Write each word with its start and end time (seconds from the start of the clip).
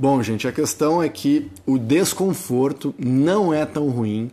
Bom, 0.00 0.22
gente, 0.22 0.48
a 0.48 0.52
questão 0.52 1.02
é 1.02 1.10
que 1.10 1.50
o 1.66 1.76
desconforto 1.76 2.94
não 2.98 3.52
é 3.52 3.66
tão 3.66 3.90
ruim 3.90 4.30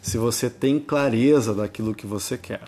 se 0.00 0.16
você 0.16 0.48
tem 0.48 0.80
clareza 0.80 1.52
daquilo 1.52 1.94
que 1.94 2.06
você 2.06 2.38
quer. 2.38 2.62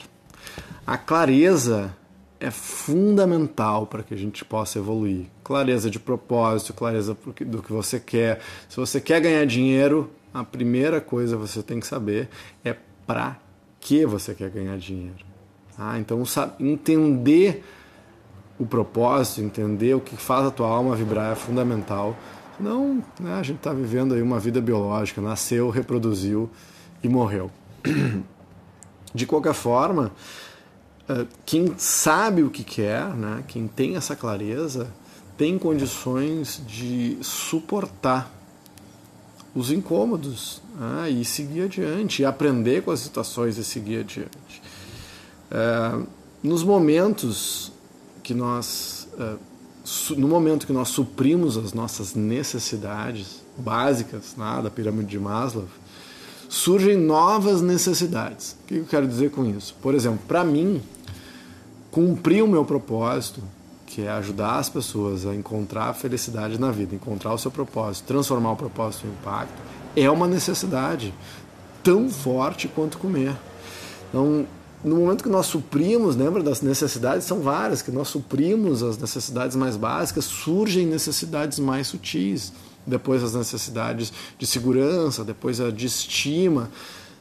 A 0.87 0.99
clareza 0.99 1.97
é 2.39 2.51
fundamental 2.51 3.87
para 3.87 4.03
que 4.03 4.13
a 4.13 4.19
gente 4.19 4.45
possa 4.45 4.79
evoluir. 4.79 5.29
Clareza 5.43 5.89
de 5.89 5.99
propósito, 5.99 6.75
clareza 6.75 7.17
do 7.47 7.63
que 7.63 7.73
você 7.73 7.99
quer. 7.99 8.41
Se 8.69 8.77
você 8.77 9.01
quer 9.01 9.23
ganhar 9.23 9.47
dinheiro, 9.47 10.11
a 10.35 10.45
primeira 10.45 11.01
coisa 11.01 11.35
que 11.37 11.41
você 11.41 11.63
tem 11.63 11.81
que 11.81 11.87
saber 11.87 12.29
é 12.63 12.77
para 13.07 13.39
que 13.81 14.05
você 14.05 14.35
quer 14.35 14.51
ganhar 14.51 14.77
dinheiro. 14.77 15.25
Ah, 15.79 15.99
então, 15.99 16.23
entender 16.61 17.65
o 18.59 18.67
propósito, 18.67 19.41
entender 19.41 19.95
o 19.95 20.01
que 20.01 20.19
faz 20.19 20.47
a 20.47 20.51
tua 20.51 20.69
alma 20.69 20.95
vibrar 20.95 21.33
é 21.33 21.35
fundamental. 21.35 22.15
Senão, 22.57 23.03
né, 23.19 23.35
a 23.35 23.43
gente 23.43 23.59
está 23.59 23.73
vivendo 23.73 24.15
aí 24.15 24.23
uma 24.23 24.39
vida 24.39 24.61
biológica, 24.61 25.21
nasceu, 25.21 25.71
reproduziu 25.71 26.51
e 27.03 27.09
morreu. 27.09 27.51
De 29.15 29.27
qualquer 29.27 29.55
forma, 29.55 30.13
eh, 31.09 31.27
quem 31.45 31.75
sabe 31.77 32.43
o 32.43 32.51
que 32.51 32.65
quer, 32.65 33.09
né, 33.15 33.45
quem 33.47 33.69
tem 33.69 33.97
essa 33.97 34.17
clareza, 34.17 34.89
tem 35.37 35.59
condições 35.59 36.63
de 36.67 37.19
suportar 37.21 38.31
os 39.55 39.71
incômodos 39.71 40.63
né, 40.79 41.11
e 41.11 41.25
seguir 41.25 41.63
adiante, 41.63 42.23
e 42.23 42.25
aprender 42.25 42.83
com 42.83 42.91
as 42.91 43.01
situações 43.01 43.59
e 43.59 43.65
seguir 43.65 44.01
adiante. 44.01 44.63
É, 45.51 46.07
nos 46.43 46.63
momentos 46.63 47.73
que 48.23 48.33
nós, 48.33 49.09
é, 49.19 49.35
no 50.17 50.29
momento 50.29 50.67
que 50.67 50.73
nós 50.73 50.89
suprimos 50.89 51.57
as 51.57 51.73
nossas 51.73 52.15
necessidades 52.15 53.43
básicas 53.57 54.35
né, 54.37 54.61
da 54.63 54.71
pirâmide 54.71 55.11
de 55.11 55.19
Maslow, 55.19 55.67
surgem 56.49 56.97
novas 56.97 57.61
necessidades. 57.61 58.57
O 58.63 58.67
que 58.67 58.75
eu 58.77 58.85
quero 58.85 59.09
dizer 59.09 59.31
com 59.31 59.45
isso? 59.45 59.75
Por 59.83 59.95
exemplo, 59.95 60.21
para 60.29 60.45
mim, 60.45 60.81
cumprir 61.91 62.43
o 62.43 62.49
meu 62.49 62.65
propósito, 62.65 63.43
que 63.87 64.03
é 64.03 64.11
ajudar 64.11 64.59
as 64.59 64.69
pessoas 64.69 65.27
a 65.27 65.35
encontrar 65.35 65.91
a 65.91 65.95
felicidade 65.95 66.59
na 66.59 66.71
vida, 66.71 66.95
encontrar 66.95 67.33
o 67.35 67.39
seu 67.39 67.51
propósito, 67.51 68.07
transformar 68.07 68.53
o 68.53 68.57
propósito 68.57 69.07
em 69.07 69.11
impacto, 69.11 69.61
é 69.97 70.11
uma 70.11 70.27
necessidade 70.27 71.13
tão 71.83 72.09
forte 72.09 72.69
quanto 72.69 72.99
comer. 72.99 73.35
Então, 74.09 74.47
no 74.85 74.97
momento 74.97 75.23
que 75.23 75.31
nós 75.31 75.47
suprimos, 75.47 76.17
lembra 76.17 76.43
das 76.43 76.61
necessidades, 76.61 77.25
são 77.25 77.41
várias, 77.41 77.83
que 77.83 77.91
nós 77.93 78.09
suprimos 78.09 78.83
as 78.83 78.99
necessidades 78.99 79.55
mais 79.55 79.77
básicas, 79.77 80.25
surgem 80.25 80.87
necessidades 80.87 81.59
mais 81.59 81.87
sutis. 81.87 82.53
Depois 82.85 83.23
as 83.23 83.35
necessidades 83.35 84.13
de 84.37 84.45
segurança, 84.45 85.23
depois 85.23 85.61
a 85.61 85.71
de 85.71 85.87
estima, 85.87 86.69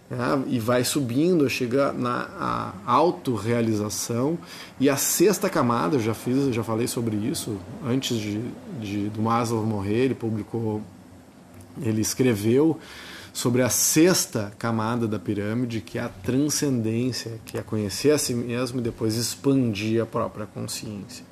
né? 0.10 0.44
e 0.48 0.60
vai 0.60 0.84
subindo, 0.84 1.48
chega 1.48 1.94
na 1.94 2.74
autorrealização. 2.84 4.40
E 4.80 4.90
a 4.90 4.98
sexta 4.98 5.48
camada, 5.48 5.98
eu 5.98 6.02
já 6.02 6.16
fiz, 6.16 6.38
eu 6.38 6.54
já 6.54 6.64
falei 6.64 6.88
sobre 6.88 7.16
isso, 7.16 7.58
antes 7.86 8.18
de, 8.18 8.42
de 8.82 9.10
do 9.10 9.22
Maslow 9.22 9.64
morrer, 9.64 10.06
ele 10.06 10.16
publicou, 10.16 10.82
ele 11.80 12.02
escreveu 12.02 12.80
sobre 13.34 13.62
a 13.62 13.70
sexta 13.70 14.52
camada 14.58 15.08
da 15.08 15.18
pirâmide, 15.18 15.82
que 15.82 15.98
é 15.98 16.02
a 16.02 16.10
transcendência, 16.10 17.40
que 17.46 17.58
é 17.58 17.62
conhecer 17.62 18.12
a 18.12 18.18
si 18.18 18.34
mesmo 18.34 18.80
e 18.80 18.84
depois 18.84 19.16
expandir 19.16 20.02
a 20.02 20.06
própria 20.06 20.46
consciência. 20.46 21.26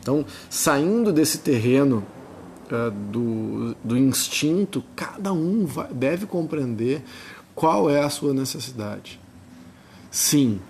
Então, 0.00 0.24
saindo 0.48 1.12
desse 1.12 1.38
terreno 1.38 2.04
uh, 2.70 2.90
do, 2.90 3.74
do 3.82 3.96
instinto, 3.96 4.82
cada 4.94 5.32
um 5.32 5.66
vai, 5.66 5.88
deve 5.92 6.26
compreender 6.26 7.02
qual 7.54 7.90
é 7.90 8.02
a 8.02 8.10
sua 8.10 8.32
necessidade. 8.32 9.20
Sim, 10.10 10.60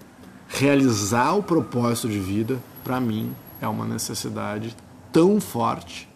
realizar 0.49 1.35
o 1.35 1.43
propósito 1.43 2.09
de 2.09 2.19
vida, 2.19 2.59
para 2.83 3.01
mim, 3.01 3.35
é 3.61 3.69
uma 3.69 3.85
necessidade 3.87 4.75
tão 5.13 5.41
forte 5.41 6.09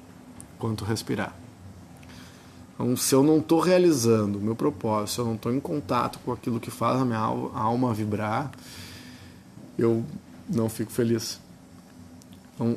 quanto 0.58 0.84
respirar. 0.84 1.43
Então, 2.74 2.96
se 2.96 3.14
eu 3.14 3.22
não 3.22 3.38
estou 3.38 3.60
realizando 3.60 4.38
o 4.38 4.42
meu 4.42 4.56
propósito, 4.56 5.14
se 5.14 5.20
eu 5.20 5.24
não 5.24 5.34
estou 5.34 5.54
em 5.54 5.60
contato 5.60 6.18
com 6.24 6.32
aquilo 6.32 6.58
que 6.58 6.70
faz 6.70 7.00
a 7.00 7.04
minha 7.04 7.18
alma 7.18 7.94
vibrar, 7.94 8.50
eu 9.78 10.04
não 10.48 10.68
fico 10.68 10.90
feliz. 10.90 11.40
Então, 12.54 12.76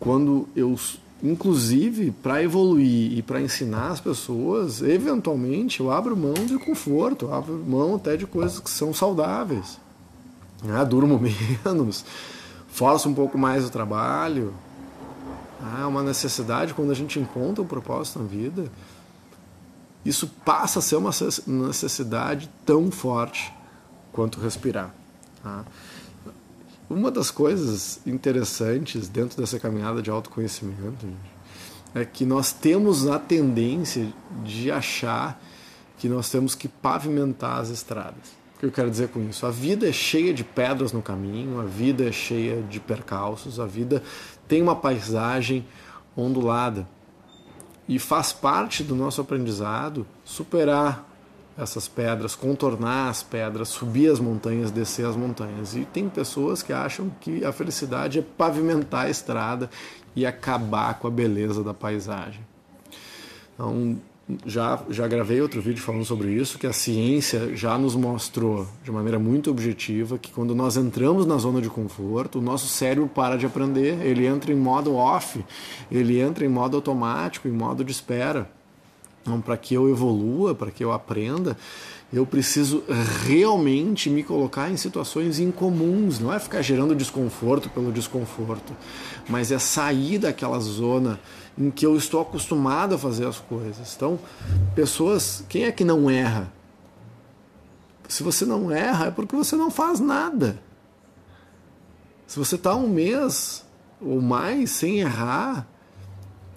quando 0.00 0.48
eu, 0.56 0.76
inclusive, 1.22 2.10
para 2.10 2.42
evoluir 2.42 3.16
e 3.16 3.22
para 3.22 3.40
ensinar 3.40 3.92
as 3.92 4.00
pessoas, 4.00 4.82
eventualmente 4.82 5.80
eu 5.80 5.90
abro 5.90 6.16
mão 6.16 6.34
de 6.34 6.58
conforto, 6.58 7.32
abro 7.32 7.64
mão 7.64 7.94
até 7.94 8.16
de 8.16 8.26
coisas 8.26 8.58
que 8.58 8.70
são 8.70 8.92
saudáveis. 8.92 9.78
Ah, 10.68 10.82
durmo 10.82 11.18
menos, 11.64 12.04
forço 12.66 13.08
um 13.08 13.14
pouco 13.14 13.38
mais 13.38 13.64
o 13.64 13.70
trabalho. 13.70 14.52
Ah, 15.62 15.82
é 15.82 15.86
uma 15.86 16.02
necessidade 16.02 16.74
quando 16.74 16.90
a 16.90 16.94
gente 16.94 17.20
encontra 17.20 17.62
um 17.62 17.66
propósito 17.66 18.18
na 18.18 18.24
vida 18.24 18.68
isso 20.04 20.28
passa 20.44 20.78
a 20.78 20.82
ser 20.82 20.96
uma 20.96 21.10
necessidade 21.46 22.48
tão 22.64 22.90
forte 22.90 23.52
quanto 24.12 24.40
respirar. 24.40 24.94
Tá? 25.42 25.64
Uma 26.88 27.10
das 27.10 27.30
coisas 27.30 28.00
interessantes 28.06 29.08
dentro 29.08 29.38
dessa 29.38 29.58
caminhada 29.58 30.00
de 30.00 30.10
autoconhecimento 30.10 31.06
é 31.94 32.04
que 32.04 32.24
nós 32.24 32.52
temos 32.52 33.06
a 33.06 33.18
tendência 33.18 34.12
de 34.44 34.70
achar 34.70 35.40
que 35.98 36.08
nós 36.08 36.30
temos 36.30 36.54
que 36.54 36.68
pavimentar 36.68 37.60
as 37.60 37.68
estradas. 37.68 38.38
O 38.56 38.60
que 38.60 38.66
eu 38.66 38.72
quero 38.72 38.90
dizer 38.90 39.08
com 39.08 39.20
isso? 39.28 39.44
A 39.46 39.50
vida 39.50 39.88
é 39.88 39.92
cheia 39.92 40.32
de 40.32 40.42
pedras 40.42 40.92
no 40.92 41.02
caminho, 41.02 41.60
a 41.60 41.64
vida 41.64 42.08
é 42.08 42.12
cheia 42.12 42.62
de 42.62 42.80
percalços, 42.80 43.60
a 43.60 43.66
vida 43.66 44.02
tem 44.48 44.62
uma 44.62 44.74
paisagem 44.74 45.66
ondulada. 46.16 46.88
E 47.88 47.98
faz 47.98 48.32
parte 48.32 48.84
do 48.84 48.94
nosso 48.94 49.20
aprendizado 49.20 50.06
superar 50.24 51.08
essas 51.56 51.88
pedras, 51.88 52.36
contornar 52.36 53.08
as 53.08 53.22
pedras, 53.22 53.68
subir 53.68 54.12
as 54.12 54.20
montanhas, 54.20 54.70
descer 54.70 55.06
as 55.06 55.16
montanhas. 55.16 55.74
E 55.74 55.84
tem 55.84 56.08
pessoas 56.08 56.62
que 56.62 56.72
acham 56.72 57.10
que 57.20 57.44
a 57.44 57.50
felicidade 57.50 58.20
é 58.20 58.22
pavimentar 58.22 59.06
a 59.06 59.10
estrada 59.10 59.68
e 60.14 60.24
acabar 60.24 60.98
com 60.98 61.08
a 61.08 61.10
beleza 61.10 61.64
da 61.64 61.74
paisagem. 61.74 62.40
Então, 63.54 63.98
já, 64.44 64.82
já 64.90 65.08
gravei 65.08 65.40
outro 65.40 65.60
vídeo 65.60 65.82
falando 65.82 66.04
sobre 66.04 66.30
isso, 66.32 66.58
que 66.58 66.66
a 66.66 66.72
ciência 66.72 67.56
já 67.56 67.78
nos 67.78 67.94
mostrou 67.94 68.66
de 68.84 68.90
maneira 68.90 69.18
muito 69.18 69.50
objetiva 69.50 70.18
que 70.18 70.30
quando 70.30 70.54
nós 70.54 70.76
entramos 70.76 71.24
na 71.24 71.38
zona 71.38 71.62
de 71.62 71.70
conforto, 71.70 72.38
o 72.38 72.42
nosso 72.42 72.66
cérebro 72.66 73.08
para 73.08 73.36
de 73.36 73.46
aprender, 73.46 74.04
ele 74.04 74.26
entra 74.26 74.52
em 74.52 74.56
modo 74.56 74.94
off, 74.94 75.42
ele 75.90 76.20
entra 76.20 76.44
em 76.44 76.48
modo 76.48 76.76
automático, 76.76 77.48
em 77.48 77.52
modo 77.52 77.82
de 77.82 77.90
espera. 77.90 78.50
Então, 79.22 79.40
para 79.40 79.56
que 79.56 79.74
eu 79.74 79.88
evolua, 79.88 80.54
para 80.54 80.70
que 80.70 80.82
eu 80.84 80.92
aprenda, 80.92 81.56
eu 82.12 82.24
preciso 82.24 82.82
realmente 83.26 84.08
me 84.08 84.22
colocar 84.22 84.70
em 84.70 84.76
situações 84.76 85.38
incomuns, 85.38 86.18
não 86.18 86.32
é 86.32 86.38
ficar 86.38 86.62
gerando 86.62 86.94
desconforto 86.94 87.68
pelo 87.68 87.92
desconforto, 87.92 88.74
mas 89.28 89.52
é 89.52 89.58
sair 89.58 90.18
daquela 90.18 90.58
zona 90.60 91.20
em 91.58 91.70
que 91.70 91.84
eu 91.84 91.96
estou 91.96 92.20
acostumado 92.20 92.94
a 92.94 92.98
fazer 92.98 93.26
as 93.26 93.38
coisas. 93.38 93.94
Então, 93.96 94.18
pessoas, 94.74 95.44
quem 95.48 95.64
é 95.64 95.72
que 95.72 95.84
não 95.84 96.08
erra? 96.08 96.52
Se 98.08 98.22
você 98.22 98.46
não 98.46 98.70
erra, 98.70 99.06
é 99.06 99.10
porque 99.10 99.34
você 99.34 99.56
não 99.56 99.70
faz 99.70 99.98
nada. 99.98 100.58
Se 102.26 102.38
você 102.38 102.54
está 102.54 102.74
um 102.74 102.88
mês 102.88 103.64
ou 104.00 104.20
mais 104.20 104.70
sem 104.70 105.00
errar, 105.00 105.66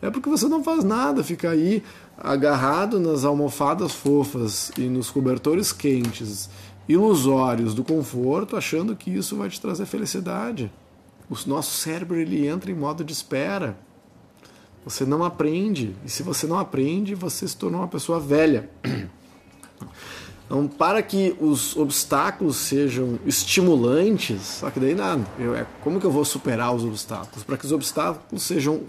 é 0.02 0.10
porque 0.10 0.30
você 0.30 0.48
não 0.48 0.64
faz 0.64 0.84
nada, 0.84 1.24
fica 1.24 1.50
aí 1.50 1.84
agarrado 2.18 3.00
nas 3.00 3.26
almofadas 3.26 3.94
fofas 3.94 4.72
e 4.78 4.82
nos 4.82 5.10
cobertores 5.10 5.72
quentes, 5.74 6.50
ilusórios 6.88 7.74
do 7.74 7.84
conforto, 7.84 8.56
achando 8.56 8.96
que 8.96 9.10
isso 9.10 9.36
vai 9.36 9.50
te 9.50 9.60
trazer 9.60 9.86
felicidade. 9.86 10.72
O 11.30 11.36
nosso 11.48 11.72
cérebro 11.78 12.18
ele 12.18 12.48
entra 12.48 12.70
em 12.70 12.76
modo 12.76 13.04
de 13.04 13.14
espera. 13.14 13.78
Você 14.84 15.06
não 15.06 15.24
aprende. 15.24 15.96
E 16.06 16.10
se 16.10 16.24
você 16.24 16.48
não 16.48 16.58
aprende, 16.58 17.14
você 17.16 17.48
se 17.48 17.56
tornou 17.56 17.82
uma 17.82 17.88
pessoa 17.88 18.20
velha. 18.20 18.70
Então, 20.52 20.68
para 20.68 21.02
que 21.02 21.34
os 21.40 21.78
obstáculos 21.78 22.58
sejam 22.58 23.18
estimulantes, 23.26 24.42
só 24.42 24.70
que 24.70 24.82
daí 24.82 24.94
nada, 24.94 25.26
eu, 25.40 25.56
é, 25.56 25.66
como 25.82 25.98
que 25.98 26.06
eu 26.06 26.12
vou 26.12 26.26
superar 26.26 26.76
os 26.76 26.84
obstáculos? 26.84 27.42
Para 27.46 27.56
que 27.56 27.66
os 27.66 27.72
obstáculos 27.72 28.44
sejam 28.44 28.82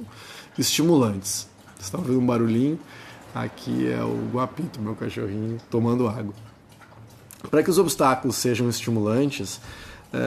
estimulantes. 0.58 1.46
Você 1.76 1.82
está 1.82 1.98
ouvindo 1.98 2.18
um 2.18 2.26
barulhinho? 2.26 2.80
Aqui 3.32 3.88
é 3.88 4.02
o 4.02 4.28
Guapito, 4.32 4.80
meu 4.80 4.96
cachorrinho, 4.96 5.60
tomando 5.70 6.08
água. 6.08 6.34
Para 7.48 7.62
que 7.62 7.70
os 7.70 7.78
obstáculos 7.78 8.34
sejam 8.34 8.68
estimulantes, 8.68 9.60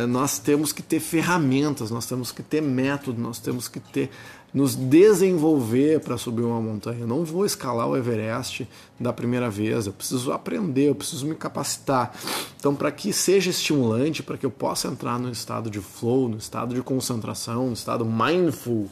nós 0.08 0.40
temos 0.40 0.74
que 0.74 0.82
ter 0.82 1.00
ferramentas, 1.00 1.92
nós 1.92 2.06
temos 2.06 2.32
que 2.32 2.42
ter 2.42 2.62
método, 2.62 3.22
nós 3.22 3.40
temos 3.40 3.68
que 3.68 3.80
ter 3.80 4.10
nos 4.56 4.74
desenvolver 4.74 6.00
para 6.00 6.18
subir 6.18 6.42
uma 6.42 6.62
montanha. 6.62 7.02
Eu 7.02 7.08
não 7.08 7.26
vou 7.26 7.46
escalar 7.46 7.90
o 7.90 7.98
Everest 7.98 8.66
da 8.98 9.12
primeira 9.12 9.50
vez, 9.50 9.86
eu 9.86 9.92
preciso 9.92 10.32
aprender, 10.32 10.88
eu 10.88 10.96
preciso 10.96 11.26
me 11.26 11.36
capacitar. 11.36 12.16
Então, 12.58 12.74
para 12.74 12.90
que 12.90 13.12
seja 13.12 13.50
estimulante, 13.50 14.24
para 14.24 14.38
que 14.38 14.46
eu 14.46 14.50
possa 14.50 14.88
entrar 14.88 15.20
no 15.20 15.30
estado 15.30 15.70
de 15.70 15.82
flow, 15.82 16.30
no 16.30 16.38
estado 16.38 16.74
de 16.74 16.82
concentração, 16.82 17.68
no 17.68 17.74
estado 17.74 18.06
mindful, 18.06 18.88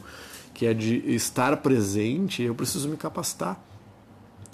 que 0.52 0.66
é 0.66 0.74
de 0.74 0.96
estar 1.14 1.56
presente, 1.56 2.42
eu 2.42 2.54
preciso 2.54 2.86
me 2.86 2.98
capacitar. 2.98 3.58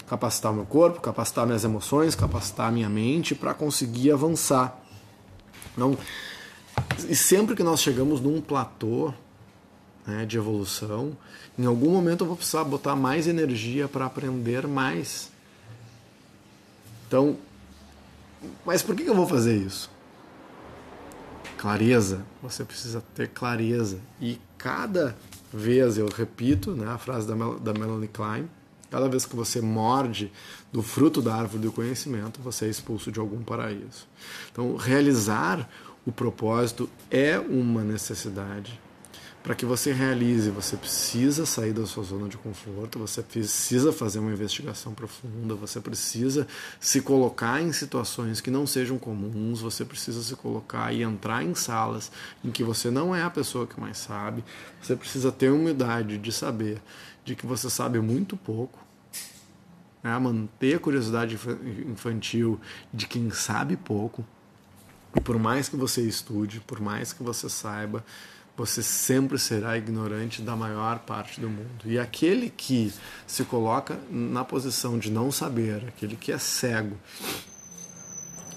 Capacitar 0.07 0.53
meu 0.53 0.65
corpo, 0.65 1.01
capacitar 1.01 1.45
minhas 1.45 1.65
emoções, 1.65 2.15
capacitar 2.15 2.71
minha 2.71 2.89
mente 2.89 3.35
para 3.35 3.53
conseguir 3.53 4.11
avançar. 4.11 4.80
Não, 5.75 5.97
e 7.07 7.15
sempre 7.15 7.55
que 7.55 7.63
nós 7.63 7.81
chegamos 7.81 8.21
num 8.21 8.41
platô, 8.41 9.13
né, 10.05 10.25
de 10.25 10.37
evolução, 10.37 11.15
em 11.57 11.65
algum 11.65 11.91
momento 11.91 12.23
eu 12.23 12.27
vou 12.27 12.35
precisar 12.35 12.63
botar 12.63 12.95
mais 12.95 13.27
energia 13.27 13.87
para 13.87 14.05
aprender 14.05 14.67
mais. 14.67 15.31
Então, 17.07 17.37
mas 18.65 18.81
por 18.81 18.95
que 18.95 19.03
eu 19.03 19.15
vou 19.15 19.27
fazer 19.27 19.55
isso? 19.55 19.89
Clareza, 21.57 22.25
você 22.41 22.63
precisa 22.63 23.03
ter 23.13 23.27
clareza. 23.29 23.99
E 24.19 24.39
cada 24.57 25.15
vez, 25.53 25.97
eu 25.97 26.07
repito 26.07 26.71
né, 26.71 26.87
a 26.87 26.97
frase 26.97 27.27
da, 27.27 27.35
Mel 27.35 27.59
da 27.59 27.73
Melanie 27.73 28.07
Klein, 28.07 28.49
cada 28.91 29.07
vez 29.07 29.25
que 29.25 29.35
você 29.35 29.61
morde 29.61 30.31
do 30.71 30.83
fruto 30.83 31.21
da 31.21 31.33
árvore 31.33 31.63
do 31.63 31.71
conhecimento, 31.71 32.41
você 32.41 32.65
é 32.65 32.69
expulso 32.69 33.09
de 33.09 33.19
algum 33.19 33.41
paraíso. 33.41 34.05
Então, 34.51 34.75
realizar 34.75 35.67
o 36.05 36.11
propósito 36.11 36.89
é 37.09 37.39
uma 37.39 37.83
necessidade, 37.83 38.79
para 39.43 39.55
que 39.55 39.65
você 39.65 39.91
realize, 39.91 40.51
você 40.51 40.77
precisa 40.77 41.45
sair 41.47 41.73
da 41.73 41.85
sua 41.87 42.03
zona 42.03 42.29
de 42.29 42.37
conforto, 42.37 42.99
você 42.99 43.23
precisa 43.23 43.91
fazer 43.91 44.19
uma 44.19 44.31
investigação 44.31 44.93
profunda, 44.93 45.55
você 45.55 45.79
precisa 45.79 46.47
se 46.79 47.01
colocar 47.01 47.59
em 47.59 47.71
situações 47.71 48.39
que 48.39 48.51
não 48.51 48.67
sejam 48.67 48.99
comuns, 48.99 49.59
você 49.59 49.83
precisa 49.83 50.21
se 50.21 50.35
colocar 50.35 50.93
e 50.93 51.01
entrar 51.01 51.43
em 51.43 51.55
salas 51.55 52.11
em 52.43 52.51
que 52.51 52.63
você 52.63 52.91
não 52.91 53.15
é 53.15 53.23
a 53.23 53.31
pessoa 53.31 53.65
que 53.65 53.79
mais 53.79 53.97
sabe, 53.97 54.43
você 54.79 54.95
precisa 54.95 55.31
ter 55.31 55.49
humildade 55.49 56.19
de 56.19 56.31
saber 56.31 56.79
de 57.25 57.35
que 57.35 57.47
você 57.47 57.67
sabe 57.67 57.99
muito 57.99 58.37
pouco, 58.37 58.77
né? 60.03 60.17
manter 60.19 60.75
a 60.75 60.79
curiosidade 60.79 61.39
infantil 61.87 62.59
de 62.93 63.07
quem 63.07 63.31
sabe 63.31 63.75
pouco, 63.75 64.23
e 65.15 65.19
por 65.19 65.37
mais 65.37 65.67
que 65.67 65.75
você 65.75 66.01
estude, 66.01 66.59
por 66.61 66.79
mais 66.79 67.11
que 67.11 67.21
você 67.21 67.49
saiba, 67.49 68.03
você 68.55 68.83
sempre 68.83 69.39
será 69.39 69.77
ignorante 69.77 70.41
da 70.41 70.55
maior 70.55 70.99
parte 70.99 71.39
do 71.39 71.49
mundo. 71.49 71.85
E 71.85 71.97
aquele 71.97 72.49
que 72.49 72.93
se 73.25 73.43
coloca 73.43 73.99
na 74.09 74.43
posição 74.43 74.99
de 74.99 75.09
não 75.09 75.31
saber, 75.31 75.85
aquele 75.87 76.15
que 76.15 76.31
é 76.31 76.37
cego, 76.37 76.97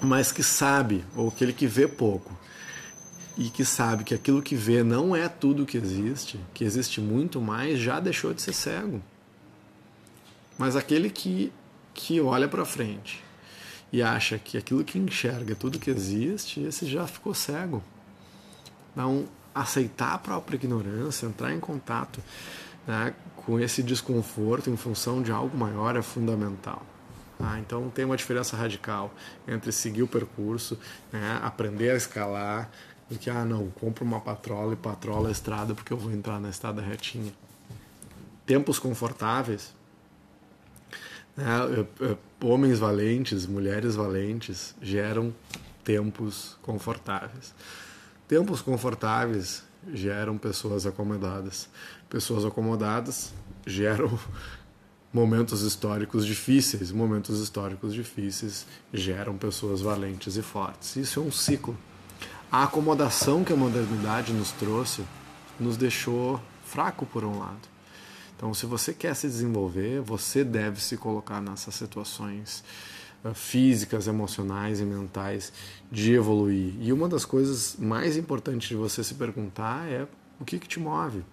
mas 0.01 0.31
que 0.31 0.43
sabe, 0.43 1.03
ou 1.15 1.29
aquele 1.29 1.53
que 1.53 1.65
vê 1.65 1.87
pouco, 1.87 2.37
e 3.37 3.49
que 3.49 3.65
sabe 3.65 4.03
que 4.03 4.13
aquilo 4.13 4.41
que 4.41 4.55
vê 4.55 4.83
não 4.83 5.15
é 5.15 5.27
tudo 5.27 5.65
que 5.65 5.77
existe, 5.77 6.39
que 6.53 6.63
existe 6.63 7.01
muito 7.01 7.41
mais, 7.41 7.79
já 7.79 7.99
deixou 7.99 8.33
de 8.33 8.41
ser 8.41 8.53
cego. 8.53 9.01
Mas 10.57 10.75
aquele 10.75 11.09
que, 11.09 11.51
que 11.93 12.21
olha 12.21 12.47
para 12.47 12.63
frente 12.63 13.23
e 13.91 14.01
acha 14.01 14.37
que 14.37 14.57
aquilo 14.57 14.83
que 14.83 14.97
enxerga 14.97 15.53
é 15.53 15.55
tudo 15.55 15.79
que 15.79 15.89
existe, 15.89 16.61
esse 16.61 16.85
já 16.85 17.05
ficou 17.07 17.33
cego. 17.33 17.83
Então, 18.93 19.27
aceitar 19.55 20.13
a 20.13 20.17
própria 20.17 20.57
ignorância, 20.57 21.25
entrar 21.25 21.53
em 21.53 21.59
contato 21.61 22.21
né, 22.85 23.13
com 23.37 23.57
esse 23.57 23.81
desconforto 23.81 24.69
em 24.69 24.75
função 24.75 25.23
de 25.23 25.31
algo 25.31 25.57
maior 25.57 25.95
é 25.95 26.01
fundamental. 26.01 26.85
Tá? 27.39 27.57
Então 27.59 27.89
tem 27.89 28.03
uma 28.03 28.17
diferença 28.17 28.57
radical 28.57 29.13
entre 29.47 29.71
seguir 29.71 30.03
o 30.03 30.07
percurso, 30.07 30.77
né, 31.11 31.39
aprender 31.41 31.91
a 31.91 31.95
escalar, 31.95 32.69
do 33.09 33.19
que, 33.19 33.29
ah, 33.29 33.45
não, 33.45 33.69
compro 33.69 34.03
uma 34.03 34.19
patrola 34.19 34.73
e 34.73 34.75
patrola 34.75 35.29
a 35.29 35.31
estrada 35.31 35.75
porque 35.75 35.93
eu 35.93 35.97
vou 35.97 36.11
entrar 36.11 36.39
na 36.39 36.49
estrada 36.49 36.81
retinha. 36.81 37.31
Tempos 38.45 38.79
confortáveis, 38.79 39.73
né, 41.37 41.45
homens 42.43 42.79
valentes, 42.79 43.45
mulheres 43.45 43.95
valentes 43.95 44.75
geram 44.81 45.33
tempos 45.83 46.57
confortáveis. 46.63 47.53
Tempos 48.27 48.59
confortáveis 48.61 49.63
geram 49.93 50.37
pessoas 50.37 50.87
acomodadas. 50.87 51.69
Pessoas 52.09 52.43
acomodadas 52.43 53.33
geram 53.67 54.17
momentos 55.13 55.61
históricos 55.61 56.25
difíceis. 56.25 56.91
Momentos 56.91 57.39
históricos 57.39 57.93
difíceis 57.93 58.65
geram 58.91 59.37
pessoas 59.37 59.81
valentes 59.81 60.37
e 60.37 60.41
fortes. 60.41 60.95
Isso 60.95 61.19
é 61.19 61.23
um 61.23 61.31
ciclo. 61.31 61.77
A 62.51 62.63
acomodação 62.63 63.43
que 63.43 63.53
a 63.53 63.55
modernidade 63.55 64.33
nos 64.33 64.51
trouxe 64.51 65.03
nos 65.59 65.77
deixou 65.77 66.41
fraco 66.65 67.05
por 67.05 67.23
um 67.23 67.37
lado. 67.37 67.75
Então, 68.35 68.53
se 68.53 68.65
você 68.65 68.93
quer 68.93 69.15
se 69.15 69.27
desenvolver, 69.27 70.01
você 70.01 70.43
deve 70.43 70.81
se 70.81 70.97
colocar 70.97 71.39
nessas 71.39 71.75
situações 71.75 72.63
físicas, 73.33 74.07
emocionais 74.07 74.79
e 74.79 74.85
mentais 74.85 75.51
de 75.91 76.13
evoluir. 76.13 76.73
E 76.79 76.93
uma 76.93 77.07
das 77.07 77.25
coisas 77.25 77.75
mais 77.79 78.17
importantes 78.17 78.69
de 78.69 78.75
você 78.75 79.03
se 79.03 79.15
perguntar 79.15 79.87
é 79.89 80.07
o 80.39 80.45
que, 80.45 80.59
que 80.59 80.67
te 80.67 80.79
move? 80.79 81.23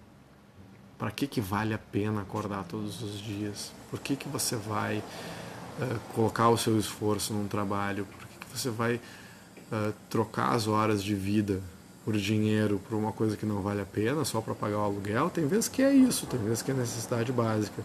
Para 0.97 1.11
que, 1.11 1.27
que 1.27 1.41
vale 1.41 1.73
a 1.73 1.77
pena 1.77 2.21
acordar 2.21 2.63
todos 2.63 3.01
os 3.01 3.19
dias? 3.19 3.71
Por 3.89 3.99
que, 3.99 4.15
que 4.15 4.27
você 4.29 4.55
vai 4.55 4.97
uh, 4.97 5.99
colocar 6.13 6.49
o 6.49 6.57
seu 6.57 6.79
esforço 6.79 7.33
num 7.33 7.47
trabalho? 7.47 8.05
Por 8.05 8.27
que, 8.27 8.45
que 8.45 8.57
você 8.57 8.69
vai 8.69 8.95
uh, 8.95 9.93
trocar 10.09 10.53
as 10.53 10.67
horas 10.67 11.03
de 11.03 11.13
vida 11.13 11.61
por 12.05 12.17
dinheiro 12.17 12.81
por 12.87 12.95
uma 12.95 13.11
coisa 13.11 13.37
que 13.37 13.45
não 13.45 13.61
vale 13.61 13.81
a 13.81 13.85
pena 13.85 14.23
só 14.25 14.41
para 14.41 14.55
pagar 14.55 14.77
o 14.77 14.81
aluguel? 14.81 15.29
Tem 15.29 15.45
vezes 15.45 15.67
que 15.67 15.81
é 15.81 15.93
isso, 15.93 16.25
tem 16.25 16.39
vezes 16.39 16.61
que 16.61 16.71
é 16.71 16.73
necessidade 16.73 17.31
básica. 17.31 17.83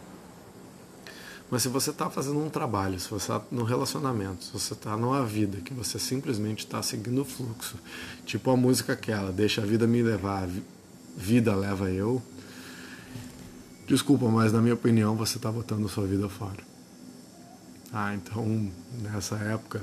Mas 1.50 1.62
se 1.62 1.68
você 1.68 1.90
está 1.90 2.10
fazendo 2.10 2.38
um 2.44 2.50
trabalho, 2.50 3.00
se 3.00 3.08
você 3.08 3.32
está 3.32 3.42
no 3.50 3.64
relacionamento, 3.64 4.44
se 4.44 4.52
você 4.52 4.74
está 4.74 4.96
numa 4.96 5.24
vida 5.24 5.58
que 5.62 5.72
você 5.72 5.98
simplesmente 5.98 6.60
está 6.60 6.82
seguindo 6.82 7.22
o 7.22 7.24
fluxo, 7.24 7.76
tipo 8.26 8.50
a 8.50 8.56
música 8.56 8.92
aquela, 8.92 9.32
deixa 9.32 9.62
a 9.62 9.64
vida 9.64 9.86
me 9.86 10.02
levar, 10.02 10.46
vida 11.16 11.54
leva 11.56 11.90
eu. 11.90 12.22
Desculpa, 13.86 14.28
mas 14.28 14.52
na 14.52 14.60
minha 14.60 14.74
opinião 14.74 15.16
você 15.16 15.38
está 15.38 15.50
botando 15.50 15.88
sua 15.88 16.06
vida 16.06 16.28
fora. 16.28 16.68
Ah, 17.90 18.14
então 18.14 18.70
nessa 19.02 19.36
época 19.36 19.80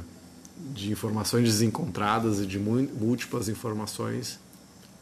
de 0.73 0.91
informações 0.91 1.45
desencontradas 1.45 2.39
e 2.39 2.45
de 2.45 2.59
múltiplas 2.59 3.49
informações, 3.49 4.39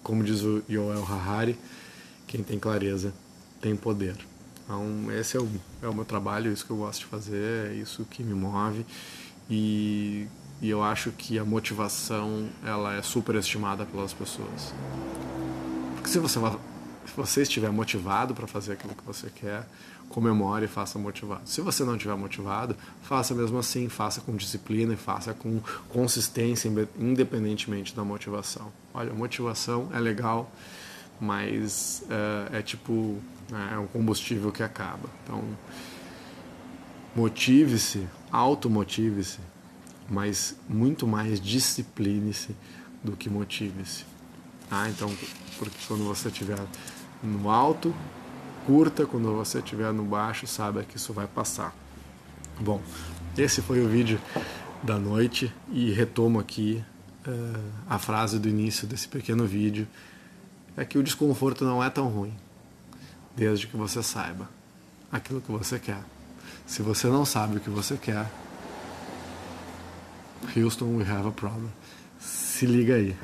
como 0.01 0.23
diz 0.23 0.41
o 0.41 0.63
Yoel 0.69 1.05
Harari, 1.05 1.57
quem 2.25 2.41
tem 2.41 2.57
clareza 2.57 3.13
tem 3.61 3.75
poder. 3.75 4.15
Então, 4.63 5.11
esse 5.11 5.35
é 5.37 5.39
o, 5.39 5.49
é 5.81 5.87
o 5.87 5.93
meu 5.93 6.05
trabalho, 6.05 6.49
é 6.49 6.53
isso 6.53 6.65
que 6.65 6.71
eu 6.71 6.77
gosto 6.77 7.01
de 7.01 7.05
fazer, 7.05 7.71
é 7.71 7.73
isso 7.73 8.05
que 8.05 8.23
me 8.23 8.33
move. 8.33 8.85
E, 9.49 10.27
e 10.61 10.69
eu 10.69 10.81
acho 10.81 11.11
que 11.11 11.37
a 11.37 11.43
motivação 11.43 12.47
ela 12.65 12.95
é 12.95 13.01
superestimada 13.01 13.85
pelas 13.85 14.13
pessoas. 14.13 14.73
Porque 15.95 16.09
se 16.09 16.19
você, 16.19 16.39
se 17.05 17.13
você 17.15 17.41
estiver 17.41 17.71
motivado 17.71 18.33
para 18.33 18.47
fazer 18.47 18.73
aquilo 18.73 18.95
que 18.95 19.03
você 19.05 19.29
quer, 19.29 19.67
comemore 20.09 20.65
e 20.65 20.67
faça 20.67 20.99
motivado. 20.99 21.41
Se 21.45 21.59
você 21.59 21.83
não 21.83 21.95
estiver 21.95 22.15
motivado, 22.15 22.75
faça 23.01 23.33
mesmo 23.33 23.57
assim, 23.57 23.89
faça 23.89 24.21
com 24.21 24.35
disciplina 24.35 24.93
e 24.93 24.97
faça 24.97 25.33
com 25.33 25.59
consistência, 25.89 26.71
independentemente 26.97 27.95
da 27.95 28.03
motivação. 28.03 28.71
Olha, 28.93 29.11
motivação 29.11 29.89
é 29.91 29.99
legal, 29.99 30.51
mas 31.23 32.03
é, 32.09 32.59
é 32.59 32.61
tipo 32.61 33.17
né? 33.49 33.71
é 33.73 33.77
um 33.77 33.87
combustível 33.87 34.51
que 34.51 34.61
acaba. 34.61 35.09
Então, 35.23 35.41
motive-se, 37.15 38.07
automotive-se, 38.31 39.39
mas 40.09 40.55
muito 40.67 41.07
mais 41.07 41.39
discipline-se 41.39 42.55
do 43.03 43.13
que 43.13 43.29
motive-se. 43.29 44.05
Ah, 44.69 44.89
então, 44.89 45.11
porque 45.57 45.77
quando 45.87 46.03
você 46.03 46.27
estiver 46.27 46.59
no 47.23 47.49
alto, 47.49 47.95
curta, 48.65 49.05
quando 49.05 49.33
você 49.33 49.59
estiver 49.59 49.93
no 49.93 50.03
baixo, 50.03 50.45
saiba 50.45 50.83
que 50.83 50.97
isso 50.97 51.13
vai 51.13 51.27
passar. 51.27 51.75
Bom, 52.59 52.81
esse 53.37 53.61
foi 53.61 53.81
o 53.81 53.87
vídeo 53.87 54.19
da 54.81 54.99
noite 54.99 55.53
e 55.71 55.91
retomo 55.91 56.39
aqui 56.39 56.83
uh, 57.25 57.71
a 57.89 57.97
frase 57.97 58.39
do 58.39 58.49
início 58.49 58.85
desse 58.85 59.07
pequeno 59.07 59.45
vídeo, 59.45 59.87
é 60.75 60.85
que 60.85 60.97
o 60.97 61.03
desconforto 61.03 61.63
não 61.63 61.83
é 61.83 61.89
tão 61.89 62.07
ruim 62.07 62.33
desde 63.35 63.67
que 63.67 63.77
você 63.77 64.01
saiba 64.01 64.49
aquilo 65.11 65.41
que 65.41 65.51
você 65.51 65.79
quer. 65.79 66.01
Se 66.65 66.81
você 66.81 67.07
não 67.07 67.25
sabe 67.25 67.57
o 67.57 67.59
que 67.59 67.69
você 67.69 67.97
quer, 67.97 68.29
Houston, 70.55 70.97
we 70.97 71.03
have 71.03 71.27
a 71.27 71.31
problem. 71.31 71.71
Se 72.19 72.65
liga 72.65 72.95
aí. 72.95 73.15